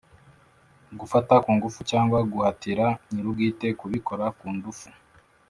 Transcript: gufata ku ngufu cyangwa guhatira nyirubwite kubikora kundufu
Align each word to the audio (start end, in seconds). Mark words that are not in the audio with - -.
gufata 0.99 1.33
ku 1.43 1.49
ngufu 1.57 1.79
cyangwa 1.91 2.17
guhatira 2.31 2.85
nyirubwite 3.11 3.67
kubikora 3.79 4.25
kundufu 4.37 4.87